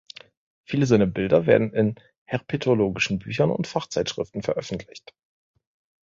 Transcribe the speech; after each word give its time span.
Viele 0.63 0.87
seiner 0.87 1.05
Bilder 1.05 1.45
werden 1.45 1.73
in 1.75 1.93
herpetologischen 2.25 3.19
Büchern 3.19 3.51
und 3.51 3.67
Fachzeitschriften 3.67 4.41
veröffentlicht. 4.41 5.13